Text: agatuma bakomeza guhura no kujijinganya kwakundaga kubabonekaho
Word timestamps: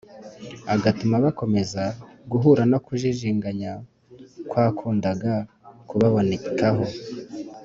agatuma 0.73 1.15
bakomeza 1.25 1.83
guhura 2.31 2.61
no 2.71 2.77
kujijinganya 2.85 3.71
kwakundaga 4.49 5.33
kubabonekaho 5.87 6.85